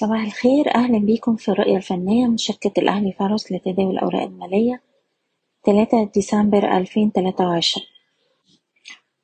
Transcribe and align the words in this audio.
صباح 0.00 0.20
الخير. 0.20 0.74
أهلا 0.74 0.98
بيكم 0.98 1.36
في 1.36 1.48
الرؤية 1.50 1.76
الفنية 1.76 2.26
من 2.26 2.36
شركة 2.36 2.72
الأهلي 2.78 3.12
فارس 3.12 3.52
لتداول 3.52 3.90
الأوراق 3.90 4.22
المالية 4.22 4.82
تلاتة 5.64 6.04
ديسمبر 6.14 6.76
ألفين 6.76 7.12
تلاتة 7.12 7.44
وعشرين 7.44 7.86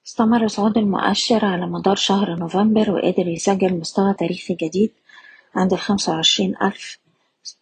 استمر 0.07 0.49
صعود 0.49 0.79
المؤشر 0.79 1.45
على 1.45 1.67
مدار 1.67 1.97
شهر 1.97 2.37
نوفمبر 2.37 2.91
وقدر 2.91 3.29
يسجل 3.29 3.75
مستوى 3.75 4.15
تاريخي 4.15 4.55
جديد 4.55 4.93
عند 5.55 5.73
الخمسة 5.73 6.13
وعشرين 6.13 6.55
ألف 6.63 6.99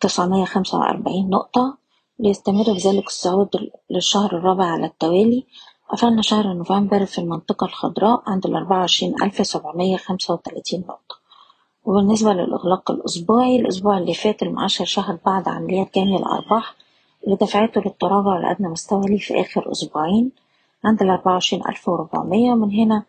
تسعمية 0.00 0.46
وأربعين 0.74 1.30
نقطة. 1.30 1.78
ليستمر 2.18 2.72
بذلك 2.72 3.06
الصعود 3.06 3.48
للشهر 3.90 4.36
الرابع 4.38 4.64
على 4.64 4.86
التوالي. 4.86 5.46
قفلنا 5.90 6.22
شهر 6.22 6.52
نوفمبر 6.52 7.06
في 7.06 7.18
المنطقة 7.18 7.64
الخضراء 7.64 8.22
عند 8.26 8.46
الأربعة 8.46 8.78
وعشرين 8.78 9.22
ألف 9.22 9.46
سبعمية 9.46 9.96
خمسة 9.96 10.34
وتلاتين 10.34 10.80
نقطة. 10.80 11.23
وبالنسبة 11.84 12.32
للإغلاق 12.32 12.90
الأسبوعي 12.90 13.56
الأسبوع 13.56 13.98
اللي 13.98 14.14
فات 14.14 14.42
المؤشر 14.42 14.84
شهد 14.84 15.18
بعض 15.26 15.48
عمليات 15.48 15.94
جني 15.94 16.16
الأرباح 16.16 16.74
اللي 17.24 17.36
دفعته 17.36 17.80
للتراجع 17.80 18.38
لأدنى 18.38 18.68
مستوى 18.68 19.06
ليه 19.08 19.18
في 19.18 19.40
آخر 19.40 19.72
أسبوعين 19.72 20.30
عند 20.84 21.02
الأربعة 21.02 21.32
وعشرين 21.32 21.62
ألف 21.68 21.88
ومن 21.88 22.74
هنا 22.74 23.02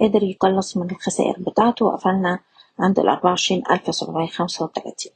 قدر 0.00 0.22
يقلص 0.22 0.76
من 0.76 0.90
الخسائر 0.90 1.36
بتاعته 1.38 1.84
وقفلنا 1.86 2.38
عند 2.78 2.98
الأربعة 2.98 3.30
وعشرين 3.30 3.62
ألف 3.70 3.94
سبعمية 3.94 4.26
خمسة 4.26 4.64
وتلاتين. 4.64 5.12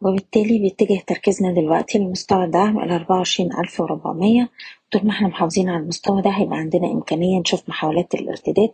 وبالتالي 0.00 0.58
بيتجه 0.58 1.02
تركيزنا 1.06 1.52
دلوقتي 1.52 1.98
لمستوى 1.98 2.44
الدعم 2.44 2.78
الأربعة 2.78 3.16
وعشرين 3.16 3.52
ألف 3.52 3.80
طول 4.92 5.04
ما 5.04 5.10
إحنا 5.10 5.28
محافظين 5.28 5.68
على 5.68 5.82
المستوى 5.82 6.22
ده 6.22 6.30
هيبقى 6.30 6.58
عندنا 6.58 6.86
إمكانية 6.92 7.40
نشوف 7.40 7.68
محاولات 7.68 8.14
الارتداد 8.14 8.70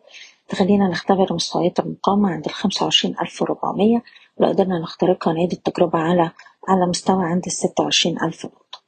تخلينا 0.49 0.89
نختبر 0.89 1.33
مستويات 1.35 1.81
المقاومة 1.81 2.31
عند 2.31 2.47
الخمسة 2.47 2.85
وعشرين 2.85 3.15
ألف 3.23 3.43
وربعمية 3.43 4.03
ولو 4.37 4.49
قدرنا 4.49 4.79
نخترقها 4.79 5.33
نعيد 5.33 5.53
التجربة 5.53 5.99
على 5.99 6.31
على 6.69 6.87
مستوى 6.87 7.25
عند 7.25 7.47
الستة 7.47 7.85
وعشرين 7.85 8.21
ألف 8.23 8.45
نقطة. 8.47 8.83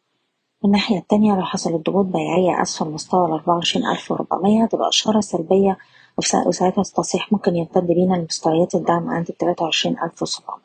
من 0.62 0.68
الناحية 0.70 0.98
التانية 0.98 1.34
لو 1.34 1.42
حصلت 1.42 1.86
ضغوط 1.90 2.06
بيعية 2.06 2.62
أسفل 2.62 2.90
مستوى 2.90 3.26
الأربعة 3.26 3.54
وعشرين 3.54 3.86
ألف 3.86 4.10
وربعمية 4.12 4.64
هتبقى 4.64 4.88
إشارة 4.88 5.20
سلبية 5.20 5.78
وساعتها 6.46 6.80
التصحيح 6.82 7.32
ممكن 7.32 7.56
يمتد 7.56 7.86
بينا 7.86 8.14
لمستويات 8.14 8.74
الدعم 8.74 9.08
عند 9.10 9.26
التلاتة 9.28 9.64
وعشرين 9.64 9.96
ألف 10.02 10.22
وسبعمية. 10.22 10.62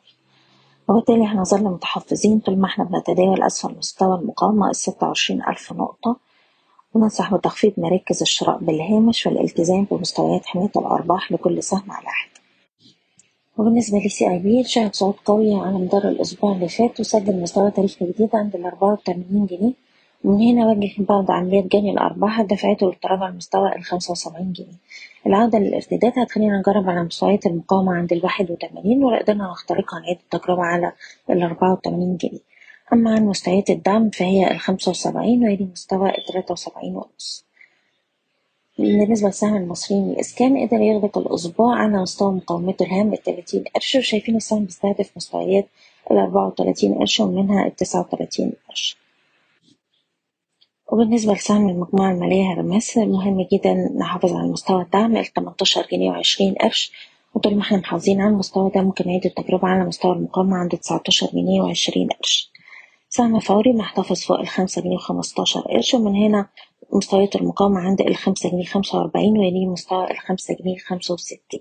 وبالتالي 0.88 1.24
هنظل 1.26 1.64
متحفظين 1.64 2.38
طول 2.38 2.58
ما 2.58 2.66
إحنا 2.66 2.84
بنتداول 2.84 3.42
أسفل 3.42 3.74
مستوى 3.78 4.18
المقاومة 4.18 4.72
وعشرين 5.02 5.42
ألف 5.48 5.72
نقطة. 5.72 6.16
وننصح 6.94 7.34
بتخفيض 7.34 7.72
مراكز 7.78 8.20
الشراء 8.22 8.58
بالهامش 8.58 9.26
والالتزام 9.26 9.86
بمستويات 9.90 10.46
حماية 10.46 10.70
الأرباح 10.76 11.32
لكل 11.32 11.62
سهم 11.62 11.92
على 11.92 12.06
حدة 12.08 12.40
وبالنسبة 13.58 13.98
لسي 13.98 14.30
آي 14.30 14.64
شهد 14.64 14.94
صعود 14.94 15.14
قوي 15.24 15.54
على 15.54 15.72
مدار 15.78 16.08
الأسبوع 16.08 16.52
اللي 16.52 16.68
فات 16.68 17.00
وسجل 17.00 17.40
مستوى 17.40 17.70
تاريخي 17.70 18.04
جديد 18.06 18.36
عند 18.36 18.56
الأربعة 18.56 18.92
وتمانين 18.92 19.46
جنيه 19.46 19.72
ومن 20.24 20.42
هنا 20.42 20.66
وجه 20.70 20.92
بعض 20.98 21.30
عمليات 21.30 21.64
جني 21.66 21.90
الأرباح 21.90 22.40
دفعته 22.42 22.86
للتراجع 22.86 23.28
لمستوى 23.28 23.76
الخمسة 23.76 24.12
وسبعين 24.12 24.52
جنيه. 24.52 24.76
العودة 25.26 25.58
للارتداد 25.58 26.12
هتخلينا 26.18 26.58
نجرب 26.58 26.90
على 26.90 27.02
مستويات 27.02 27.46
المقاومة 27.46 27.92
عند 27.92 28.12
الواحد 28.12 28.50
وتمانين 28.50 29.04
ولو 29.04 29.16
قدرنا 29.18 29.44
نخترقها 29.50 30.00
نعيد 30.00 30.18
التجربة 30.18 30.62
على 30.62 30.92
الأربعة 31.30 31.72
وتمانين 31.72 32.16
جنيه. 32.16 32.40
أما 32.92 33.10
عن 33.14 33.26
مستويات 33.26 33.70
الدعم 33.70 34.10
فهي 34.10 34.50
الخمسة 34.50 34.90
وسبعين 34.90 35.44
ويلي 35.44 35.64
مستوى 35.64 36.18
التلاتة 36.18 36.52
وسبعين 36.52 36.96
ونص. 36.96 37.44
بالنسبة 38.78 39.28
لسهم 39.28 39.56
المصريين 39.56 40.10
الإسكان 40.10 40.66
قدر 40.68 40.80
يغلق 40.80 41.18
الأسبوع 41.18 41.76
على 41.76 42.02
مستوى 42.02 42.32
مقاومته 42.32 42.84
الهام 42.84 43.12
التلاتين 43.12 43.64
قرش 43.74 43.94
وشايفين 43.94 44.36
السهم 44.36 44.64
بيستهدف 44.64 45.10
مستويات 45.16 45.68
الأربعة 46.10 46.46
وتلاتين 46.46 46.94
قرش 46.94 47.20
ومنها 47.20 47.66
التسعة 47.66 48.00
وتلاتين 48.00 48.52
قرش. 48.68 48.96
وبالنسبة 50.92 51.32
لسهم 51.32 51.68
المجموعة 51.68 52.10
المالية 52.12 52.52
هرمس 52.52 52.96
مهم 52.96 53.46
جدا 53.52 53.74
نحافظ 53.98 54.32
على 54.32 54.48
مستوى 54.48 54.82
الدعم 54.82 55.16
التمنتاشر 55.16 55.86
جنيه 55.92 56.10
وعشرين 56.10 56.54
قرش. 56.54 56.92
وطول 57.34 57.54
ما 57.54 57.62
إحنا 57.62 57.78
محافظين 57.78 58.20
على 58.20 58.30
المستوى 58.30 58.70
ده 58.74 58.82
ممكن 58.82 59.04
نعيد 59.06 59.26
التجربة 59.26 59.68
على 59.68 59.84
مستوى 59.84 60.12
المقاومة 60.12 60.56
عند 60.56 60.70
تسعتاشر 60.70 61.26
جنيه 61.32 61.60
وعشرين 61.60 62.08
قرش. 62.08 62.49
سهم 63.12 63.38
فوري 63.38 63.72
محتفظ 63.72 64.20
فوق 64.20 64.40
الخمسة 64.40 64.82
جنيه 64.82 64.94
وخمستاشر 64.94 65.60
قرش 65.60 65.94
ومن 65.94 66.16
هنا 66.16 66.48
مستويات 66.92 67.36
المقاومة 67.36 67.80
عند 67.80 68.00
الخمسة 68.00 68.50
جنيه 68.50 68.64
خمسة 68.64 68.98
وأربعين 68.98 69.38
ويليه 69.38 69.66
مستوى 69.66 70.10
الخمسة 70.10 70.54
جنيه 70.54 70.78
خمسة 70.78 71.14
وستين. 71.14 71.60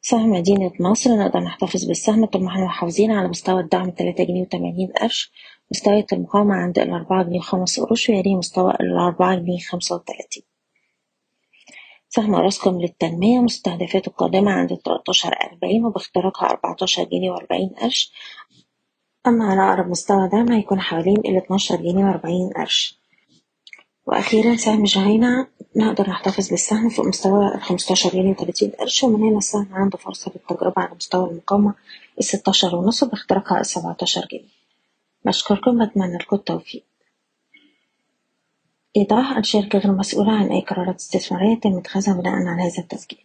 سهم 0.00 0.30
مدينة 0.30 0.72
نصر 0.80 1.16
نقدر 1.16 1.40
نحتفظ 1.40 1.84
بالسهم 1.84 2.24
طول 2.24 2.42
ما 2.42 2.48
إحنا 2.48 2.64
محافظين 2.64 3.10
على 3.10 3.28
مستوى 3.28 3.60
الدعم 3.60 3.90
تلاتة 3.90 4.24
جنيه 4.24 4.42
وتمانين 4.42 4.92
قرش. 5.00 5.32
مستويات 5.70 6.12
المقاومة 6.12 6.54
عند 6.54 6.78
الأربعة 6.78 7.22
جنيه 7.22 7.38
وخمس 7.38 7.80
قروش 7.80 8.08
ويليه 8.08 8.36
مستوى 8.36 8.70
الأربعة 8.80 9.34
جنيه 9.34 9.58
خمسة 9.58 9.94
وتلاتين. 9.94 10.42
سهم 12.08 12.34
أراسكوم 12.34 12.80
للتنمية 12.80 13.38
مستهدفاته 13.38 14.08
القادمة 14.08 14.50
عند 14.50 14.76
تلاتاشر 14.76 15.34
أربعين 15.52 15.84
وباختراقها 15.84 16.50
أربعتاشر 16.50 17.04
جنيه 17.04 17.30
وأربعين 17.30 17.68
قرش. 17.68 18.12
أما 19.26 19.44
على 19.44 19.62
أقرب 19.62 19.88
مستوى 19.90 20.28
دعم 20.28 20.52
هيكون 20.52 20.80
حوالين 20.80 21.16
الاتناشر 21.18 21.76
جنيه 21.76 22.04
وأربعين 22.04 22.50
قرش. 22.56 22.98
وأخيرا 24.06 24.56
سهم 24.56 24.84
جهينة 24.84 25.46
نقدر 25.76 26.10
نحتفظ 26.10 26.48
بالسهم 26.50 26.88
فوق 26.88 27.06
مستوى 27.06 27.54
الخمستاشر 27.54 28.10
جنيه 28.10 28.30
وتلاتين 28.30 28.70
قرش 28.70 29.02
ومن 29.04 29.22
هنا 29.28 29.38
السهم 29.38 29.68
عنده 29.72 29.98
فرصة 29.98 30.32
للتجربة 30.34 30.82
على 30.82 30.94
مستوى 30.94 31.30
المقاومة 31.30 31.74
الستاشر 32.18 32.76
ونص 32.76 33.04
باختراقها 33.04 33.60
السبعتاشر 33.60 34.26
جنيه. 34.32 34.58
بشكركم 35.24 35.86
بتمنى 35.86 36.16
لكم 36.16 36.36
التوفيق. 36.36 36.84
إيضاح 38.96 39.36
الشركة 39.36 39.78
غير 39.78 39.92
مسؤولة 39.92 40.32
عن 40.32 40.46
أي 40.52 40.60
قرارات 40.60 40.96
استثمارية 40.96 41.60
تم 41.60 41.78
اتخاذها 41.78 42.14
بناء 42.14 42.32
على 42.34 42.62
هذا 42.62 42.78
التسجيل. 42.82 43.24